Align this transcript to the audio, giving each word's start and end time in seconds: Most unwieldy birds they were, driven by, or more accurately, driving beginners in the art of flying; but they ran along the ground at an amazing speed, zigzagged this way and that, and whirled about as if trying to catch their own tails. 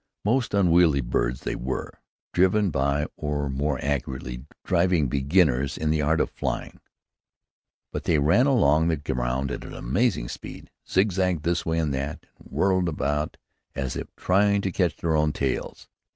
Most 0.25 0.55
unwieldy 0.55 1.01
birds 1.01 1.41
they 1.41 1.55
were, 1.55 1.91
driven 2.33 2.71
by, 2.71 3.05
or 3.17 3.51
more 3.51 3.77
accurately, 3.85 4.43
driving 4.65 5.07
beginners 5.09 5.77
in 5.77 5.91
the 5.91 6.01
art 6.01 6.19
of 6.19 6.31
flying; 6.31 6.79
but 7.93 8.05
they 8.05 8.17
ran 8.17 8.47
along 8.47 8.87
the 8.87 8.97
ground 8.97 9.51
at 9.51 9.63
an 9.63 9.75
amazing 9.75 10.27
speed, 10.27 10.71
zigzagged 10.89 11.43
this 11.43 11.67
way 11.67 11.77
and 11.77 11.93
that, 11.93 12.25
and 12.39 12.47
whirled 12.51 12.89
about 12.89 13.37
as 13.75 13.95
if 13.95 14.07
trying 14.15 14.61
to 14.63 14.71
catch 14.71 14.95
their 14.95 15.15
own 15.15 15.31
tails. 15.33 15.87